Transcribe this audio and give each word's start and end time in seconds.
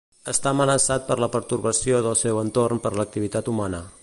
Està 0.31 0.51
amenaçat 0.55 1.05
per 1.11 1.17
la 1.25 1.29
pertorbació 1.37 2.01
del 2.07 2.19
seu 2.25 2.43
entorn 2.47 2.85
per 2.87 2.97
l'activitat 3.01 3.53
humana. 3.57 3.89